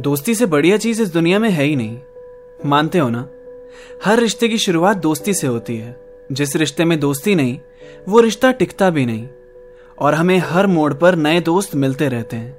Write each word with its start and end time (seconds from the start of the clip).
दोस्ती 0.00 0.34
से 0.34 0.46
बढ़िया 0.46 0.76
चीज़ 0.76 1.02
इस 1.02 1.12
दुनिया 1.12 1.38
में 1.38 1.50
है 1.50 1.64
ही 1.64 1.76
नहीं। 1.76 1.98
मानते 2.66 2.98
हो 2.98 3.08
ना? 3.08 3.28
हर 4.04 4.18
रिश्ते 4.18 4.48
की 4.48 4.58
शुरुआत 4.58 4.96
दोस्ती 4.96 5.34
से 5.34 5.46
होती 5.46 5.76
है। 5.76 5.96
जिस 6.32 6.56
रिश्ते 6.56 6.84
में 6.84 7.00
दोस्ती 7.00 7.34
नहीं, 7.34 7.58
वो 8.08 8.20
रिश्ता 8.20 8.52
टिकता 8.52 8.90
भी 8.90 9.06
नहीं। 9.06 9.28
और 9.98 10.14
हमें 10.14 10.38
हर 10.38 10.66
मोड़ 10.66 10.94
पर 10.94 11.14
नए 11.14 11.40
दोस्त 11.40 11.74
मिलते 11.74 12.08
रहते 12.08 12.36
हैं। 12.36 12.58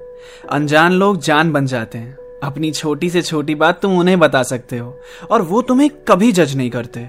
अनजान 0.49 0.91
लोग 0.91 1.21
जान 1.21 1.51
बन 1.51 1.65
जाते 1.65 1.97
हैं। 1.97 2.17
अपनी 2.43 2.71
छोटी 2.71 3.09
से 3.09 3.21
छोटी 3.21 3.55
बात 3.55 3.81
तुम 3.81 3.99
उन्हें 3.99 4.19
बता 4.19 4.43
सकते 4.43 4.77
हो, 4.77 4.99
और 5.31 5.41
वो 5.41 5.61
तुम्हें 5.61 5.89
कभी 5.89 6.31
जज 6.31 6.55
नहीं 6.55 6.69
करते। 6.69 6.99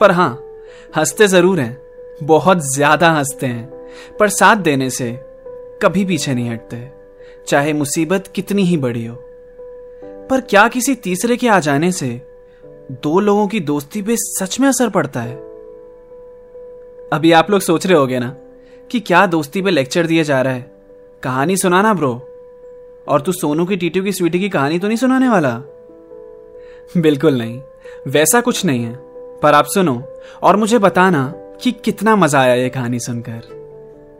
पर 0.00 0.10
हाँ 0.10 0.44
हँसते 0.96 1.26
ज़रूर 1.26 1.60
हैं। 1.60 1.78
बहुत 2.22 2.58
ज़्यादा 2.74 3.10
हँसते 3.10 3.46
हैं। 3.46 3.66
पर 4.20 4.28
साथ 4.28 4.56
देने 4.56 4.90
से 4.90 5.12
कभी 5.82 6.04
पीछे 6.04 6.34
नहीं 6.34 6.50
हटते। 6.50 6.90
चाहे 7.48 7.72
मुसीबत 7.72 8.32
कितनी 8.34 8.62
ही 8.62 8.76
बड़ी 8.76 9.06
हो। 9.06 9.24
पर 10.30 10.40
क्या 10.40 10.68
किसी 10.68 10.94
तीसरे 10.94 11.36
के 11.36 11.48
आ 11.48 11.60
जाने 11.60 11.92
से 11.92 12.08
दो 13.02 13.20
लोगों 13.20 13.46
की 13.48 13.60
दोस्ती 13.60 14.02
पे 14.02 14.16
सच 14.16 14.60
में 14.60 14.68
असर 14.68 14.88
पड़ता 14.88 15.20
है? 15.20 15.36
अभी 17.12 17.32
आप 17.32 17.50
लोग 17.50 17.60
सोच 17.60 17.86
रहे 17.86 17.98
होगे 17.98 18.18
ना 18.18 18.36
कि 18.90 19.00
क्या 19.00 19.26
दोस्ती 19.26 19.62
पे 19.62 19.70
लेक्चर 19.70 20.06
दिया 20.06 20.22
जा 20.22 20.42
रहा 20.42 20.52
है। 20.52 20.72
कहानी 21.22 21.56
सुनाना 21.56 21.94
ब्रो। 21.94 22.12
और 23.08 23.20
तू 23.20 23.32
सोनू 23.32 23.66
की 23.66 23.76
टीटू 23.76 24.02
की 24.02 24.12
स्वीटी 24.12 24.40
की 24.40 24.48
कहानी 24.48 24.78
तो 24.78 24.86
नहीं 24.86 24.96
सुनाने 24.96 25.28
वाला? 25.28 25.50
बिल्कुल 26.96 27.38
नहीं। 27.38 27.60
वैसा 28.08 28.40
कुछ 28.40 28.64
नहीं 28.64 28.84
है। 28.84 28.96
पर 29.42 29.54
आप 29.54 29.64
सुनो 29.64 30.02
और 30.42 30.56
मुझे 30.56 30.78
बताना 30.78 31.32
कि 31.62 31.72
कितना 31.72 32.16
मज़ा 32.16 32.40
आया 32.40 32.54
ये 32.54 32.68
कहानी 32.68 33.00
सुनकर। 33.00 33.56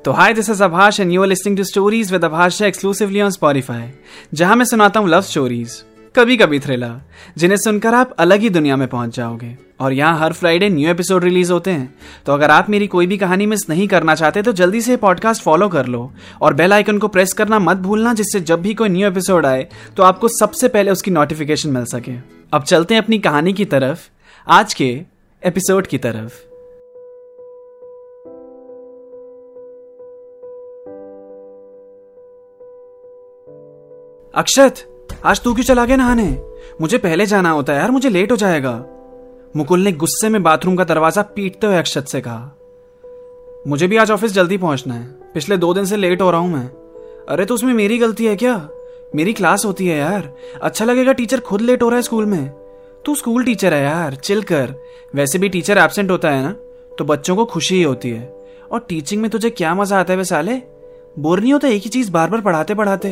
तो 0.04 0.12
hi 0.12 0.32
this 0.32 0.50
is 0.50 0.64
Abhash 0.64 1.00
and 1.00 1.12
you 1.12 1.22
are 1.22 1.28
listening 1.28 1.56
to 1.56 1.64
stories 1.64 2.12
with 2.12 2.24
Abhash 2.24 2.62
exclusively 2.62 3.20
on 3.20 3.30
Spotify 3.30 3.90
जहाँ 4.34 4.56
मैं 4.56 4.64
सुनाता 4.64 5.00
हूँ 5.00 5.08
लव 5.08 5.20
स्टोरीज 5.20 5.84
कभी 6.16 6.36
कभी 6.36 6.58
थ्रिलर 6.60 7.00
जिन्हें 7.38 7.56
सुनकर 7.56 7.94
आप 7.94 8.12
अलग 8.18 8.40
ही 8.40 8.50
दुनिया 8.50 8.76
में 8.76 8.86
पहुँच 8.88 9.16
जाओगे। 9.16 9.56
और 9.80 9.92
यहाँ 9.92 10.18
हर 10.18 10.32
फ्राइडे 10.32 10.68
न्यू 10.68 10.90
एपिसोड 10.90 11.24
रिलीज़ 11.24 11.52
होते 11.52 11.70
हैं। 11.70 11.94
तो 12.26 12.32
अगर 12.32 12.50
आप 12.50 12.70
मेरी 12.70 12.86
कोई 12.86 13.06
भी 13.06 13.18
कहानी 13.18 13.46
मिस 13.46 13.68
नहीं 13.70 13.86
करना 13.88 14.14
चाहते 14.14 14.42
तो 14.42 14.52
जल्दी 14.52 14.80
से 14.80 14.96
पॉडकास्ट 14.96 15.42
फॉलो 15.42 15.68
कर 15.68 15.86
लो। 15.86 16.10
और 16.42 16.54
बेल 16.54 16.72
आइकन 16.72 16.98
को 16.98 17.08
प्रेस 17.08 17.32
करना 17.32 17.58
मत 17.58 17.76
भूलना, 17.76 18.14
जिससे 18.14 18.40
जब 18.40 18.62
भी 18.62 18.74
कोई 18.74 18.88
न्यू 18.88 19.08
एपिसोड 19.08 19.46
आए 19.46 19.66
तो 19.96 20.02
आपको 20.02 20.28
सबसे 20.28 20.68
पहले 20.68 20.90
उसकी 20.90 21.10
नोटिफिकेशन 21.10 21.70
मिल 21.70 21.84
सके। 21.84 22.12
अब 22.52 22.62
चलते 22.62 22.94
हैं 22.94 23.02
अपनी 23.02 23.18
कहानी 23.18 23.52
की 23.52 23.64
तरफ़। 23.64 24.08
आज 24.48 24.74
के 24.74 24.90
एपिसोड 25.42 25.86
की 25.86 25.98
तरफ़। 25.98 26.44
अक्षत! 34.34 34.97
आज 35.10 35.40
तू 35.40 35.52
क्यों 35.54 35.64
चला 35.64 35.84
गया 35.84 35.96
नहाने? 35.96 36.28
मुझे 36.80 36.98
पहले 36.98 37.26
जाना 37.26 37.50
होता 37.50 37.72
है 37.72 37.78
यार, 37.78 37.90
मुझे 37.90 38.08
लेट 38.08 38.32
हो 38.32 38.36
जाएगा। 38.36 38.72
मुकुल 39.56 39.80
ने 39.80 39.92
गुस्से 39.92 40.28
में 40.28 40.42
बाथरूम 40.42 40.76
का 40.76 40.84
दरवाज़ा 40.84 41.22
पीटते 41.36 41.66
हुए 41.66 41.76
अक्षत 41.76 42.06
से 42.06 42.20
कहा, 42.20 42.54
मुझे 43.66 43.86
भी 43.86 43.96
आज 43.96 44.10
ऑफ़िस 44.10 44.32
जल्दी 44.32 44.56
पहुँचना 44.58 44.94
है। 44.94 45.04
पिछले 45.34 45.56
दो 45.56 45.72
दिन 45.74 45.84
से 45.84 45.96
लेट 45.96 46.22
हो 46.22 46.30
रहा 46.30 46.40
हूँ 46.40 46.52
मैं। 46.52 46.66
अरे 47.28 47.44
तो 47.44 47.54
उसमें 47.54 47.72
मेरी 47.74 47.98
गलती 47.98 48.26
है 48.26 48.36
क्या? 48.36 48.56
मेरी 49.16 49.32
क्लास 49.32 49.64
होती 49.64 49.86
है 49.86 49.98
यार। 49.98 50.32
अच्छा 50.62 50.84
लगेगा 50.84 51.12
टीचर 51.12 51.40
खुद 51.40 51.60
लेट 51.60 51.82
हो 51.82 51.88
रहा 51.88 51.96
है 51.96 52.02
स्कूल 52.02 52.26
में। 52.26 52.48
तू 53.04 53.14
स्कूल 53.14 53.44
टीचर 53.44 53.74
है 53.74 53.82
यार 53.82 54.14
चिल 54.14 54.42
कर। 54.42 54.74
वैसे 55.14 55.38
भी 55.38 55.48
टीचर 55.48 55.78
एबसेंट 55.78 56.10
होता 56.10 56.30
है 56.30 56.42
ना 56.42 56.52
तो 56.98 57.04
बच्चों 57.04 57.36
को 57.36 57.44
खुशी 57.44 57.74
ही 57.74 57.82
होती 57.82 58.10
है। 58.10 58.26
और 58.72 58.86
टीचिंग 58.88 59.22
में 59.22 59.30
तुझे 59.30 59.50
क्या 59.50 59.74
मज़ा 59.74 59.98
आता 60.00 60.12
है 60.12 60.16
वे 60.16 60.24
साले 60.24 60.60
बोर 61.18 61.40
नहीं 61.40 61.52
होता 61.52 61.68
एक 61.68 61.82
ही 61.82 61.90
चीज़ 61.90 62.10
बार 62.12 62.30
बार 62.30 62.40
पढ़ाते 62.40 62.74
पढ़ाते 62.74 63.08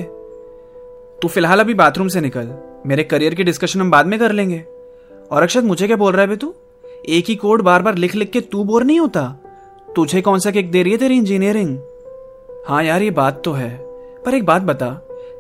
तू 1.23 1.29
फ़िलहाल 1.29 1.61
अभी 1.61 1.75
बाथरूम 1.75 2.09
से 2.09 2.21
निकल। 2.21 2.49
मेरे 2.87 3.05
करियर 3.05 3.35
की 3.35 3.45
डिस्कशन 3.45 3.81
हम 3.81 3.91
बाद 3.91 4.07
में 4.07 4.19
कर 4.19 4.33
लेंगे। 4.33 4.65
और 5.31 5.43
अक्षत 5.43 5.65
मुझे 5.65 5.87
क्या 5.87 5.97
बोल 5.97 6.13
रहा 6.13 6.27
है 6.27 6.37
तू 6.37 6.55
एक 7.09 7.25
ही 7.29 7.35
कोड 7.35 7.63
बार 7.63 7.83
बार 7.83 7.95
लिख 7.95 8.15
लिख 8.15 8.31
के 8.31 8.41
तू 8.41 8.65
बोर 8.65 8.85
नहीं 8.85 9.01
होता। 9.01 9.37
तुझे 9.97 10.21
कौन 10.21 10.39
सा 10.39 10.51
केक 10.51 10.71
दे 10.71 10.83
रही 10.83 10.93
है 10.93 10.99
तेरी 10.99 11.17
इंजीनियरिंग 11.17 11.79
हाँ 12.67 12.85
यार, 12.85 13.03
ये 13.03 13.11
बात 13.11 13.43
तो 13.45 13.53
है। 13.53 13.79
पर 14.25 14.35
एक 14.35 14.45
बात 14.45 14.63
बता, 14.63 14.91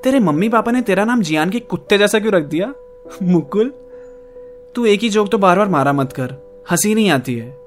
तेरे 0.04 0.20
मम्मी 0.20 0.48
पापा 0.48 0.72
ने 0.72 0.82
तेरा 0.82 1.04
नाम 1.04 1.22
जियान 1.22 1.50
के 1.50 1.60
कुत्ते 1.60 1.98
जैसा 1.98 2.19
क्यों 2.19 2.32
रख 2.32 2.44
दिया? 2.44 2.75
मुकुल, 3.22 3.72
तू 4.75 4.86
एक 4.86 5.00
ही 5.00 5.09
जोक 5.09 5.31
तो 5.31 5.38
बार 5.38 5.59
बार 5.59 5.69
मारा 5.69 5.92
मत 5.92 6.12
कर। 6.12 6.34
हँसी 6.70 6.94
नहीं 6.94 7.10
आती 7.10 7.34
है। 7.34 7.59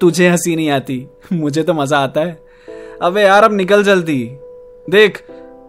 तुझे 0.00 0.28
हँसी 0.28 0.56
नहीं 0.56 0.70
आती। 0.70 1.06
मुझे 1.32 1.62
तो 1.62 1.74
मज़ा 1.74 1.98
आता 1.98 2.20
है। 2.20 2.38
अबे 3.02 3.22
यार, 3.22 3.44
अब 3.44 3.52
निकल 3.52 3.84
जल्दी। 3.84 4.30
देख, 4.90 5.22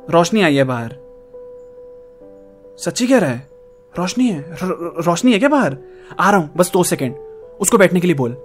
रोशनी 0.10 0.42
आई 0.42 0.56
है 0.56 0.64
बाहर। 0.64 1.07
सच्ची 2.78 3.08
कह 3.08 3.18
रहा 3.18 3.30
है? 3.30 3.48
रोशनी 3.98 4.30
है? 4.30 4.58
रोशनी 4.64 5.34
है 5.34 5.40
क्या 5.40 5.50
बाहर? 5.50 5.78
आ 6.20 6.32
रहा 6.32 6.40
हूँ, 6.40 6.50
बस 6.58 6.72
दो 6.74 6.84
सेकेंड। 6.84 7.16
उसको 7.60 7.78
बैठने 7.78 8.00
के 8.00 8.08
लिए 8.08 8.16
बोल। 8.16 8.38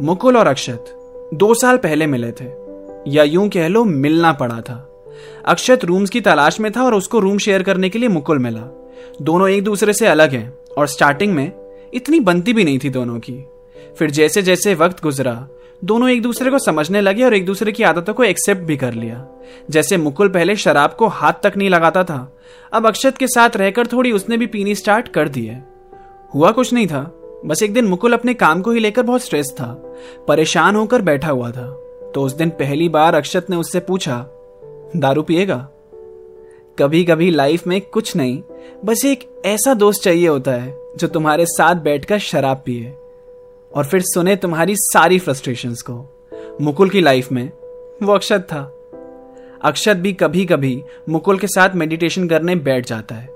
मुकुल 0.00 0.36
और 0.36 0.46
अक्षत 0.46 0.84
दो 1.34 1.54
साल 1.54 1.76
पहले 1.76 2.06
मिले 2.06 2.32
थे। 2.32 2.44
या 3.10 3.22
यूँ 3.22 3.48
कह 3.48 3.68
लो, 3.68 3.84
मिलना 3.84 4.32
पड़ा 4.32 4.60
था। 4.60 5.04
अक्षत 5.46 5.84
रूम्स 5.84 6.10
की 6.10 6.20
तलाश 6.20 6.60
में 6.60 6.72
था 6.72 6.82
और 6.82 6.94
उसको 6.94 7.18
रूम 7.18 7.38
शेयर 7.38 7.62
करने 7.62 7.88
के 7.88 7.98
लिए 7.98 8.08
मुकुल 8.08 8.38
मिला। 8.38 8.90
दोनों 9.22 9.48
एक 9.48 9.64
दूसरे 9.64 9.92
से 9.92 10.06
अलग 10.06 10.30
हैं 10.30 10.58
और 10.78 10.86
स्टार्टिंग 10.86 11.34
में 11.34 11.52
इतनी 11.94 12.20
बनती 12.20 12.52
भी 12.52 12.64
नहीं 12.64 12.78
थी 12.78 12.90
दोनों 12.90 13.18
की। 13.18 13.44
फिर 13.98 14.10
जैसे 14.10 14.42
जैसे 14.42 14.74
वक्त 14.74 15.02
गुजरा 15.02 15.48
दोनों 15.84 16.08
एक 16.10 16.22
दूसरे 16.22 16.50
को 16.50 16.58
समझने 16.58 17.00
लगे 17.00 17.24
और 17.24 17.34
एक 17.34 17.46
दूसरे 17.46 17.72
की 17.72 17.82
आदतों 17.82 18.14
को 18.14 18.24
एक्सेप्ट 18.24 18.62
भी 18.62 18.76
कर 18.76 18.92
लिया। 18.92 19.26
जैसे 19.70 19.96
मुकुल 19.96 20.28
पहले 20.28 20.56
शराब 20.56 20.90
को 20.90 21.06
हाथ 21.06 21.32
तक 21.42 21.52
नहीं 21.56 21.70
लगाता 21.70 22.04
था, 22.04 22.36
अब 22.72 22.86
अक्षत 22.86 23.18
के 23.18 23.26
साथ 23.26 23.56
रहकर 23.56 23.86
थोड़ी 23.86 24.12
उसने 24.12 24.36
भी 24.36 24.46
पीनी 24.46 24.74
स्टार्ट 24.74 25.08
कर 25.08 25.28
दी 25.28 25.46
है। 25.46 25.64
हुआ 26.34 26.50
कुछ 26.50 26.72
नहीं 26.72 26.86
था। 26.86 27.14
बस 27.46 27.62
एक 27.62 27.72
दिन 27.72 27.84
मुकुल 27.84 28.12
अपने 28.12 28.34
काम 28.34 28.62
को 28.62 28.70
ही 28.70 28.80
लेकर 28.80 29.02
बहुत 29.02 29.22
स्ट्रेस 29.22 29.50
था। 29.52 29.94
परेशान 30.28 30.76
होकर 30.76 31.02
बैठा 31.02 31.28
हुआ 31.28 31.50
था। 31.50 31.66
तो 32.14 32.22
उस 32.22 32.34
दिन 32.34 32.50
पहली 32.50 32.88
बार 32.88 33.14
अक्षत 33.14 33.46
ने 33.50 33.56
उससे 33.56 33.80
पूछा, 33.80 34.26
दारू 34.96 35.22
पिएगा? 35.22 35.68
कभी 36.78 37.04
कभी 37.04 37.30
लाइफ 37.30 37.66
में 37.66 37.80
कुछ 37.80 38.16
नहीं, 38.16 38.42
बस 38.84 39.04
एक 39.04 39.42
ऐसा 39.46 39.74
दोस्त 39.74 40.02
चाहिए 40.02 40.28
होता 40.28 40.50
है, 40.50 40.78
जो 40.96 41.08
तुम्हारे 41.08 41.46
साथ 41.46 41.74
बैठकर 41.74 42.18
शराब 42.18 42.62
पिए। 42.66 42.94
और 43.72 43.84
फिर 43.84 44.02
सुने 44.02 44.36
तुम्हारी 44.36 44.74
सारी 44.76 45.18
फ्रस्ट्रेशंस 45.18 45.82
को। 45.82 46.04
मुकुल 46.60 46.90
की 46.90 47.00
लाइफ 47.00 47.32
में 47.32 47.50
वो 48.02 48.12
अक्षत 48.12 48.46
था। 48.52 48.60
अक्षत 49.64 49.96
भी 49.96 50.12
कभी 50.12 50.44
कभी 50.46 50.82
मुकुल 51.08 51.38
के 51.38 51.46
साथ 51.46 51.74
मेडिटेशन 51.74 52.28
करने 52.28 52.54
बैठ 52.56 52.86
जाता 52.86 53.14
है। 53.14 53.26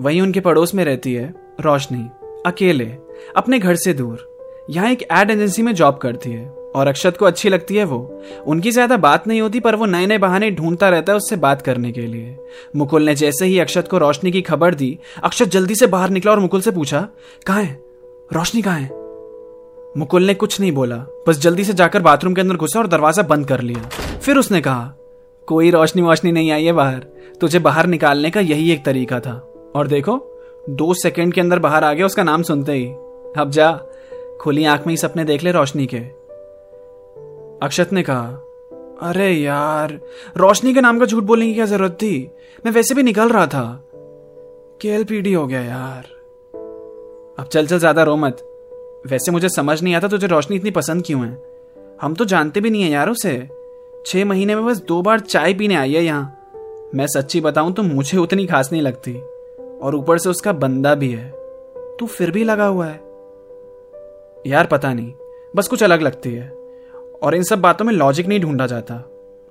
वहीं 0.00 0.20
उनके 0.20 0.40
पड़ोस 0.40 0.74
में 0.74 0.84
रहती 0.84 1.14
है 1.14 1.34
रोशनी, 1.60 2.08
अकेले, 2.46 2.92
अपने 3.36 3.58
घर 3.58 3.74
से 3.74 3.94
दूर। 3.94 4.26
यहाँ 4.70 4.90
एक 4.90 5.02
एड 5.12 5.30
एजेंसी 5.30 5.62
में 5.62 5.74
जॉब 5.74 5.98
करती 5.98 6.30
है 6.30 6.46
और 6.74 6.86
अक्षत 6.86 7.16
को 7.16 7.24
अच्छी 7.24 7.48
लगती 7.48 7.76
है 7.76 7.84
वो। 7.84 8.20
उनकी 8.46 8.70
ज़्यादा 8.70 8.96
बात 8.96 9.26
नहीं 9.26 9.40
होती, 9.40 9.60
पर 9.60 9.76
वो 9.76 9.86
नए 9.86 10.06
नए 10.06 10.18
बहाने 10.18 10.50
ढूंढता 10.50 10.88
रहता 10.88 11.12
है 11.12 11.16
उससे 11.16 11.36
बात 11.36 11.62
करने 11.62 11.92
के 11.92 12.00
लिए। 12.00 12.36
मुकुल 12.76 13.02
ने 13.02 13.14
जैसे 13.14 13.46
ही 13.46 13.58
अक्षत 13.58 13.88
को 13.88 13.98
रोशनी 13.98 14.32
की 14.32 14.42
खबर 14.42 14.74
दी, 14.74 14.98
अक्षत 15.24 15.48
जल्दी 15.48 15.74
से 15.74 15.86
बाहर 15.86 16.10
निकला 16.10 16.32
और 16.32 16.38
मुकुल 16.38 16.60
से 16.60 16.70
पूछा, 16.70 17.08
कहा 17.46 17.58
है? 17.58 17.80
रोशनी 18.32 18.62
कहाँ 18.62 18.80
है? 18.80 18.97
मुकुल 19.96 20.26
ने 20.26 20.34
कुछ 20.34 20.60
नहीं 20.60 20.72
बोला, 20.72 20.96
बस 20.96 21.38
जल्दी 21.38 21.64
से 21.64 21.72
जाकर 21.72 22.02
बाथरूम 22.02 22.34
के 22.34 22.40
अंदर 22.40 22.56
घुसा 22.56 22.78
और 22.78 22.86
दरवाज़ा 22.86 23.22
बंद 23.22 23.48
कर 23.48 23.60
लिया। 23.60 23.88
फिर 24.18 24.36
उसने 24.36 24.60
कहा, 24.60 24.94
कोई 25.46 25.70
रोशनी 25.70 26.02
वोशनी 26.02 26.32
नहीं 26.32 26.50
आई 26.50 26.64
है 26.64 26.72
बाहर। 26.72 27.06
तुझे 27.40 27.58
बाहर 27.58 27.86
निकालने 27.86 28.30
का 28.30 28.40
यही 28.40 28.72
एक 28.72 28.84
तरीका 28.84 29.20
था। 29.20 29.54
और 29.76 29.86
देखो, 29.86 30.40
दो 30.70 30.94
सेकंड 30.94 31.34
के 31.34 31.40
अंदर 31.40 31.58
बाहर 31.58 31.84
आ 31.84 31.92
गया 31.92 32.06
उसका 32.06 32.22
नाम 32.22 32.42
सुनते 32.42 32.72
ही। 32.72 32.86
अब 33.36 33.50
जा, 33.50 33.80
खुली 34.40 34.64
आँख 34.64 34.80
में 34.80 34.92
ही 34.92 34.96
सपने 34.96 35.24
देख 35.24 35.42
ले 35.42 35.52
रोशनी 35.52 35.86
के। 35.86 35.98
अक्षत 37.66 37.92
ने 37.92 38.02
कहा, 38.02 38.44
अरे 39.02 39.32
यार, 39.32 40.00
रोशनी 40.36 40.74
के 40.74 40.80
नाम 40.80 40.98
का 40.98 41.06
झूठ 41.06 41.24
बोलने 41.24 41.46
की 41.46 41.54
क्या 41.54 41.66
ज़रूरत 41.66 41.92
थी? 41.92 42.30
मैं 42.66 42.72
वैसे 42.72 42.94
भी 42.94 43.02
निकल 43.02 43.28
रहा 43.28 43.46
था। 43.46 43.84
के 44.84 45.32
हो 45.32 45.46
गया 45.46 45.60
यार। 45.60 46.04
अब 47.38 47.46
चल 47.52 47.66
चल, 47.66 47.78
ज़्यादा 47.78 48.02
रो 48.02 48.16
मत। 48.16 48.47
वैसे 49.10 49.32
मुझे 49.32 49.48
समझ 49.48 49.82
नहीं 49.82 49.94
आता 49.94 50.08
तुझे 50.08 50.26
रोशनी 50.26 50.56
इतनी 50.56 50.70
पसंद 50.70 51.02
क्यों 51.06 51.26
है? 51.26 51.42
हम 52.02 52.14
तो 52.14 52.24
जानते 52.24 52.60
भी 52.60 52.70
नहीं 52.70 52.82
है 52.82 52.90
यार 52.90 53.10
उसे। 53.10 53.48
छह 54.06 54.24
महीने 54.24 54.54
में 54.54 54.66
बस 54.66 54.76
दो 54.76 55.02
बार 55.02 55.20
चाय 55.20 55.54
पीने 55.54 55.74
आई 55.74 55.94
है 55.94 56.04
यहाँ। 56.04 56.50
मैं 56.94 57.06
सच्ची 57.06 57.40
बताऊँ 57.40 57.72
तो 57.72 57.82
मुझे 57.82 58.18
उतनी 58.18 58.46
खास 58.46 58.72
नहीं 58.72 58.82
लगती। 58.82 59.14
और 59.82 59.94
ऊपर 59.94 60.18
से 60.18 60.28
उसका 60.28 60.52
बंदा 60.52 60.94
भी 60.94 61.12
है। 61.12 61.32
तू 61.96 62.06
फिर 62.06 62.30
भी 62.30 62.44
लगा 62.44 62.66
हुआ 62.66 62.86
है। 62.86 63.00
यार 64.46 64.66
पता 64.66 64.94
नहीं, 64.94 65.12
बस 65.56 65.68
कुछ 65.68 65.82
अलग 65.82 66.02
लगती 66.02 66.34
है। 66.34 66.52
और 67.22 67.34
इन 67.34 67.42
सब 67.42 67.60
बातों 67.60 67.84
में 67.84 67.92
लॉजिक 67.92 68.26
नहीं 68.26 68.40
ढूंढा 68.40 68.66
जाता। 68.66 68.94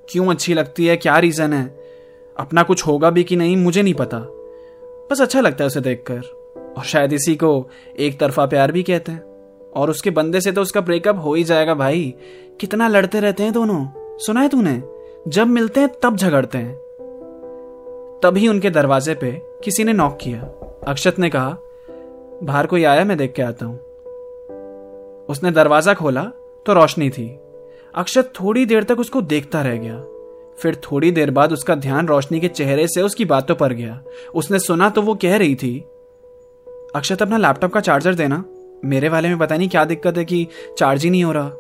क्यों 0.10 0.28
अच्छी 0.28 0.54
लगती 0.54 0.86
है, 0.86 0.98
क्या 0.98 1.20
रीजन 1.20 1.54
है? 1.54 1.80
अपना 2.38 2.64
कुछ 2.64 2.88
होगा 2.88 3.10
भी 3.10 3.24
कि 3.24 3.36
नहीं, 3.36 3.58
मुझे 3.58 3.82
नहीं 3.82 3.94
पता। 3.94 4.20
बस 5.12 5.22
अच्छा 5.22 5.42
लगता 5.42 5.64
है 5.64 5.68
उसे 5.68 5.80
देखकर। 5.80 6.22
और 6.78 6.84
शायद 6.84 7.14
इसी 7.14 7.36
को 7.36 7.70
एक 8.00 8.20
तरफा 8.20 8.46
प्यार 8.46 8.72
भी 8.72 8.84
कहते 8.84 9.12
हैं। 9.12 9.27
और 9.78 9.90
उसके 9.90 10.10
बंदे 10.10 10.42
से 10.42 10.52
तो 10.52 10.62
उसका 10.62 10.82
ब्रेकअप 10.82 11.22
हो 11.24 11.34
ही 11.34 11.44
जाएगा 11.44 11.74
भाई। 11.74 12.14
कितना 12.60 12.88
लड़ते 12.88 13.20
रहते 13.20 13.44
हैं 13.44 13.54
दोनों। 13.54 13.86
सुना 14.18 14.42
है 14.42 14.50
तूने? 14.50 14.82
जब 15.28 15.48
मिलते 15.48 15.80
हैं, 15.80 15.90
तब 16.04 16.16
झगड़ते 16.16 16.58
हैं। 16.58 16.76
तभी 18.24 18.48
उनके 18.48 18.70
दरवाजे 18.70 19.14
पे 19.14 19.32
किसी 19.64 19.84
ने 19.84 19.94
नॉक 19.94 20.18
किया। 20.22 20.40
अक्षत 20.88 21.20
ने 21.20 21.30
कहा, 21.30 21.58
बाहर 22.44 22.68
कोई 22.68 22.84
आया? 22.84 23.06
मैं 23.06 23.18
देख 23.18 23.34
के 23.34 23.42
आता 23.42 23.66
हूँ। 23.66 23.80
उसने 25.26 25.52
दरवाज़ा 25.52 25.94
खोला 25.94 26.24
तो 26.66 26.74
रोशनी 26.74 27.10
थी। 27.10 27.28
अक्षत 27.96 28.34
थोड़ी 28.42 28.66
देर 28.66 28.84
तक 28.84 29.00
उसको 29.00 29.22
देखता 29.22 29.62
रह 29.62 29.76
गया। 29.78 30.04
फिर 30.60 30.76
थोड़ी 30.76 31.12
देर 31.12 31.32
बाद 31.32 31.54
उसका 31.54 31.76
ध्यान 31.76 32.08
रोशनी 32.08 32.40
के 32.40 32.48
चेहरे 32.48 32.88
से 32.88 33.02
उसकी 33.02 33.26
बातों 33.26 33.56
पर 33.56 33.74
गया। 33.74 34.02
उसने 34.36 34.60
सुना 34.60 34.90
तो 34.90 35.02
वो 35.02 35.16
कह 35.16 35.38
रही 35.38 35.56
थी, 35.56 35.80
अक्षत, 36.96 37.22
अपना 37.22 37.38
लैपटॉप 37.38 37.74
का 37.74 37.80
चार्जर 37.80 38.14
देना। 38.14 38.44
मेरे 38.86 39.10
वाले 39.10 39.30
में 39.30 39.38
पता 39.38 39.58
नहीं 39.58 39.70
क्या 39.70 39.86
दिक्कत 39.86 40.18
है 40.18 40.26
कि 40.26 40.48
चार्ज 40.78 41.04
ही 41.04 41.10
नहीं 41.10 41.24
हो 41.24 41.32
रहा। 41.32 41.52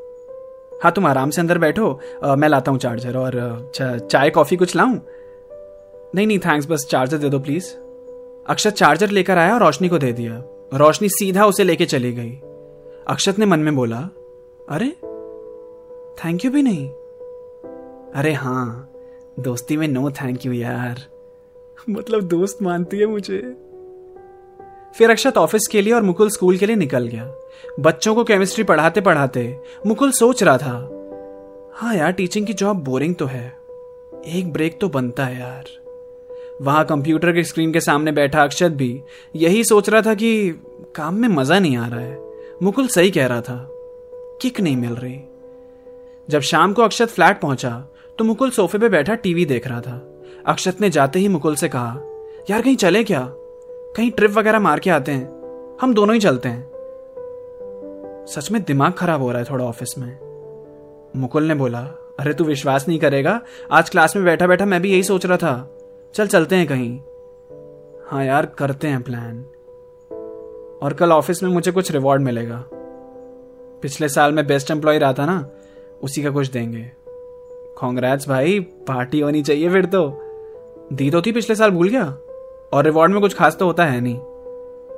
हाँ 0.83 0.91
तुम 0.91 1.05
आराम 1.05 1.29
से 1.29 1.41
अंदर 1.41 1.57
बैठो। 1.57 1.99
आ, 2.23 2.35
मैं 2.35 2.49
लाता 2.49 2.71
हूँ 2.71 2.79
चार्जर 2.79 3.17
और 3.17 3.71
चाय 4.11 4.29
कॉफ़ी 4.29 4.57
कुछ 4.57 4.75
लाऊं? 4.75 4.97
नहीं 6.15 6.27
नहीं 6.27 6.39
थैंक्स 6.39 6.67
बस 6.69 6.87
चार्जर 6.89 7.17
दे 7.17 7.29
दो 7.29 7.39
प्लीज़ 7.39 7.73
अक्षत 8.47 8.69
चार्जर 8.69 9.09
लेकर 9.09 9.37
आया 9.37 9.53
और 9.53 9.63
रोशनी 9.63 9.89
को 9.89 9.97
दे 9.97 10.11
दिया। 10.13 10.43
रोशनी 10.73 11.09
सीधा 11.09 11.45
उसे 11.45 11.63
लेके 11.63 11.85
चली 11.85 12.13
गई। 12.13 12.31
अक्षत 13.07 13.39
ने 13.39 13.45
मन 13.45 13.59
में 13.59 13.75
बोला 13.75 13.97
अरे 14.69 14.89
थैंक 16.15 16.45
यू 16.45 16.51
भी 16.51 16.61
नहीं? 16.61 16.89
अरे 18.15 18.33
हाँ 18.33 18.91
दोस्ती 19.39 19.77
में 19.77 19.87
नो 19.87 20.09
थैंक 20.11 20.45
यू 20.45 20.51
यार। 20.53 20.99
मतलब 21.89 22.21
दोस्त 22.21 22.61
मानती 22.61 22.97
है 22.97 23.05
मुझे। 23.05 23.66
फिर 24.97 25.11
अक्षत 25.11 25.37
ऑफ़िस 25.37 25.67
के 25.67 25.81
लिए 25.81 25.93
और 25.93 26.01
मुकुल 26.01 26.29
स्कूल 26.29 26.57
के 26.57 26.65
लिए 26.65 26.75
निकल 26.75 27.07
गया। 27.07 27.31
बच्चों 27.79 28.13
को 28.15 28.23
केमिस्ट्री 28.23 28.63
पढ़ाते 28.63 29.01
पढ़ाते 29.01 29.43
मुकुल 29.85 30.11
सोच 30.11 30.43
रहा 30.43 30.57
था 30.57 30.73
हाँ 31.75 31.95
यार 31.95 32.11
टीचिंग 32.11 32.47
की 32.47 32.53
जॉब 32.53 32.83
बोरिंग 32.83 33.15
तो 33.15 33.25
है। 33.25 33.45
एक 34.27 34.51
ब्रेक 34.53 34.79
तो 34.81 34.89
बनता 34.89 35.25
है 35.25 35.39
यार। 35.39 35.65
वहाँ 36.61 36.85
कंप्यूटर 36.85 37.31
के 37.33 37.43
स्क्रीन 37.43 37.71
के 37.73 37.79
सामने 37.79 38.11
बैठा 38.11 38.43
अक्षत 38.43 38.71
भी 38.71 39.01
यही 39.35 39.63
सोच 39.63 39.89
रहा 39.89 40.01
था 40.01 40.13
कि 40.13 40.49
काम 40.95 41.15
में 41.15 41.27
मज़ा 41.27 41.59
नहीं 41.59 41.77
आ 41.77 41.87
रहा 41.87 41.99
है। 41.99 42.19
मुकुल 42.63 42.87
सही 42.87 43.11
कह 43.11 43.27
रहा 43.27 43.41
था, 43.41 43.67
किक 44.41 44.61
नहीं 44.61 44.77
मिल 44.77 44.93
रही। 44.93 45.19
जब 46.29 46.41
शाम 46.41 46.73
को 46.73 46.81
अक्षत 46.81 47.07
फ्लैट 47.07 47.41
पहुँचा 47.41 47.71
तो 48.17 48.23
मुकुल 48.23 48.49
सोफे 48.49 48.77
पे 48.77 48.89
बैठा 48.89 49.15
टीवी 49.15 49.45
देख 49.45 49.67
रहा 49.67 49.81
था। 49.81 50.01
अक्षत 50.45 50.81
ने 50.81 50.89
जाते 50.89 51.19
ही 51.19 51.27
मुकुल 51.27 51.55
से 51.55 51.69
कहा, 51.69 51.99
यार, 52.49 52.61
कहीं 52.61 52.75
चले 52.75 53.03
क्या? 53.03 53.21
कहीं 53.97 54.11
ट्रिप 54.11 54.31
वगैरह 54.31 54.59
मार 54.59 54.79
के 54.79 54.89
आते 54.89 55.11
हैं। 55.11 55.25
हम 55.81 55.93
दोनों 55.93 56.13
ही 56.13 56.19
चलते 56.19 56.49
हैं। 56.49 56.63
सच 58.27 58.51
में 58.51 58.63
दिमाग 58.63 58.93
खराब 58.93 59.21
हो 59.21 59.31
रहा 59.31 59.39
है 59.39 59.45
थोड़ा 59.45 59.65
ऑफ़िस 59.65 59.97
में। 59.97 60.17
मुकुल 61.15 61.43
ने 61.43 61.55
बोला, 61.55 61.79
अरे 62.19 62.33
तू 62.33 62.43
विश्वास 62.43 62.87
नहीं 62.87 62.99
करेगा, 62.99 63.41
आज 63.71 63.89
क्लास 63.89 64.15
में 64.15 64.25
बैठा 64.25 64.47
बैठा 64.47 64.65
मैं 64.65 64.81
भी 64.81 64.91
यही 64.91 65.03
सोच 65.03 65.25
रहा 65.25 65.37
था। 65.37 65.77
चल 66.13 66.27
चलते 66.27 66.55
हैं 66.55 66.67
कहीं। 66.67 66.99
हाँ 68.07 68.25
यार, 68.25 68.45
करते 68.45 68.87
हैं 68.87 69.01
प्लान 69.01 69.43
और 70.83 70.93
कल 70.99 71.11
ऑफ़िस 71.11 71.43
में 71.43 71.49
मुझे 71.49 71.71
कुछ 71.71 71.91
रिवॉर्ड 71.91 72.21
मिलेगा। 72.21 72.63
पिछले 73.81 74.09
साल 74.09 74.31
में 74.31 74.47
बेस्ट 74.47 74.71
एम्प्लॉय 74.71 74.97
रहा 74.97 75.13
था 75.13 75.25
ना, 75.25 75.49
उसी 76.03 76.23
का 76.23 76.29
कुछ 76.29 76.47
देंगे। 76.47 76.91
कॉन्ग्रेट्स 77.77 78.29
भाई 78.29 78.59
पार्टी 78.59 79.19
होनी 79.19 79.43
चाहिए 79.43 79.69
फिर 79.69 79.85
तो। 79.85 80.21
दी 80.93 81.11
तो 81.11 81.21
थी 81.21 81.31
पिछले 81.31 81.55
साल, 81.55 81.71
भूल 81.71 81.89
गया? 81.89 82.17
और 82.73 82.83
रिवॉर्ड 82.83 83.11
में 83.11 83.21
कुछ 83.21 83.33
खास 83.33 83.57
तो 83.57 83.65
होता 83.65 83.85
है 83.85 84.01
नहीं। 84.01 84.17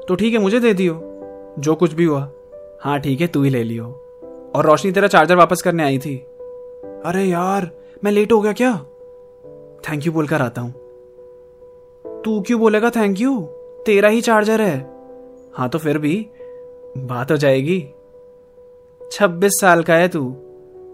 तो 0.08 0.16
ठीक 0.16 0.34
है, 0.34 0.40
मुझे 0.40 0.60
दे 0.60 0.74
दियो। 0.74 1.02
जो 1.60 1.76
कुछ 1.76 1.94
भी 1.94 2.06
हुआ। 2.06 2.30
हाँ 2.82 3.00
ठीक 3.00 3.22
है, 3.22 3.28
तू 3.28 3.44
ही 3.44 3.50
ले 3.50 3.64
लियो। 3.64 3.86
और 4.56 4.66
रोशनी, 4.66 4.92
तेरा 4.92 5.08
चार्जर 5.08 5.36
वापस 5.36 5.62
करने 5.62 5.84
आई 5.84 5.98
थी। 5.98 6.18
अरे 7.06 7.24
यार, 7.24 7.72
मैं 8.04 8.12
लेट 8.12 8.32
हो 8.32 8.42
गया 8.42 8.54
क्या? 8.54 8.86
थैंक 9.90 10.06
यू 10.06 10.12
बोलकर 10.12 10.42
आता 10.42 10.62
हूँ। 10.62 10.72
तू 12.22 12.42
क्यों 12.42 12.60
बोलेगा 12.60 12.90
थैंक 12.90 13.22
यू 13.22 13.42
तेरा 13.86 14.10
ही 14.10 14.22
चार्जर 14.22 14.62
है। 14.62 14.90
हाँ 15.54 15.70
तो 15.70 15.78
फिर 15.78 15.98
भी 15.98 16.28
बात 16.98 17.32
हो 17.32 17.38
जाएगी। 17.38 17.90
छब्बीस 19.12 19.52
साल 19.62 19.84
का 19.84 19.94
है 19.94 20.08
तू, 20.08 20.36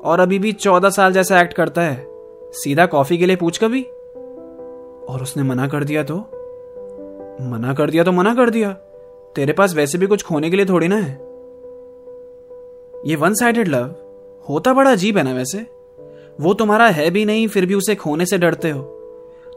और 0.03 0.19
अभी 0.19 0.39
भी 0.39 0.51
चौदह 0.51 0.89
साल 0.89 1.13
जैसा 1.13 1.41
एक्ट 1.41 1.53
करता 1.53 1.81
है। 1.81 2.07
सीधा 2.51 2.85
कॉफ़ी 2.85 3.17
के 3.17 3.25
लिए 3.25 3.35
पूछ 3.35 3.63
कभी? 3.63 3.83
और 5.09 5.19
उसने 5.21 5.43
मना 5.43 5.67
कर 5.67 5.83
दिया 5.83 6.03
तो? 6.03 6.34
मना 7.41 7.73
कर 7.73 7.89
दिया 7.89 8.03
तो 8.03 8.11
मना 8.11 8.35
कर 8.35 8.49
दिया। 8.49 8.71
तेरे 9.35 9.53
पास 9.53 9.75
वैसे 9.75 9.97
भी 9.97 10.07
कुछ 10.07 10.23
खोने 10.23 10.49
के 10.49 10.55
लिए 10.55 10.65
थोड़ी 10.65 10.87
ना 10.87 10.95
है। 10.95 11.13
ये 13.05 13.15
वन 13.15 13.33
साइडेड 13.33 13.67
लव 13.67 13.95
होता 14.49 14.73
बड़ा 14.73 14.91
अजीब 14.91 15.17
है 15.17 15.23
ना 15.23 15.33
वैसे? 15.33 15.57
वो 16.41 16.53
तुम्हारा 16.53 16.87
है 16.87 17.09
भी 17.09 17.25
नहीं, 17.25 17.47
फिर 17.47 17.65
भी 17.65 17.73
उसे 17.73 17.95
खोने 17.95 18.25
से 18.25 18.37
डरते 18.37 18.69
हो। 18.69 18.81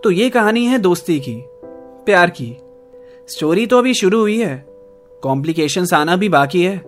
तो 0.05 0.11
ये 0.11 0.31
कहानी 0.31 0.65
है 0.65 0.79
दोस्ती 0.79 1.21
की, 1.21 1.45
प्यार 2.07 2.31
की। 2.31 2.57
स्टोरी 3.29 3.67
तो 3.67 3.79
अभी 3.79 3.95
शुरू 3.95 4.21
हुई 4.21 4.39
है 4.39 4.67
कॉम्प्लिकेशन 5.23 5.87
आना 5.95 6.17
भी 6.17 6.29
बाकी 6.29 6.65
है। 6.65 6.79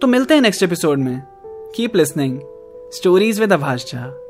तो 0.00 0.06
मिलते 0.06 0.34
हैं 0.34 0.40
नेक्स्ट 0.40 0.62
एपिसोड 0.62 0.98
में। 0.98 1.22
Keep 1.74 1.96
listening 1.96 2.40
stories 2.94 3.40
with 3.40 3.52
Abhash 3.52 3.92
Jha 3.92 4.29